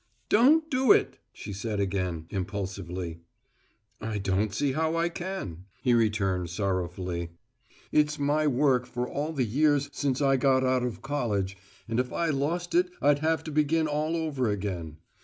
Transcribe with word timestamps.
"Don't 0.29 0.67
do 0.71 0.91
it!" 0.91 1.19
she 1.31 1.53
said 1.53 1.79
again, 1.79 2.25
impulsively. 2.31 3.19
"I 4.01 4.17
don't 4.17 4.51
see 4.51 4.71
how 4.71 4.95
I 4.95 5.09
can," 5.09 5.65
he 5.83 5.93
returned 5.93 6.49
sorrowfully. 6.49 7.29
"It's 7.91 8.17
my 8.17 8.47
work 8.47 8.87
for 8.87 9.07
all 9.07 9.31
the 9.31 9.45
years 9.45 9.89
since 9.93 10.19
I 10.19 10.37
got 10.37 10.63
out 10.63 10.81
of 10.83 11.03
college, 11.03 11.55
and 11.87 11.99
if 11.99 12.11
I 12.11 12.29
lost 12.31 12.73
it 12.73 12.89
I'd 12.99 13.19
have 13.19 13.43
to 13.43 13.51
begin 13.51 13.85
all 13.85 14.15
over 14.17 14.49
again. 14.49 14.97